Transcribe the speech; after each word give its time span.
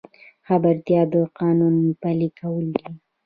خبرتیا 0.47 1.01
د 1.13 1.15
قانون 1.39 1.75
پلي 2.01 2.29
کول 2.39 2.65
دي 2.75 2.87